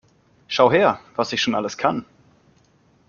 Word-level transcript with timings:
Schau 0.47 0.71
her, 0.71 0.99
was 1.15 1.31
ich 1.31 1.43
schon 1.43 1.53
alles 1.53 1.77
kann! 1.77 2.05